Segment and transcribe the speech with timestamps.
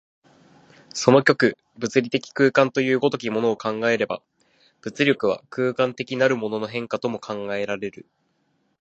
[0.95, 4.23] その極、物理的空間という如きものを考えれば、
[4.81, 8.07] 物力は空間的なるものの変化とも考えられる。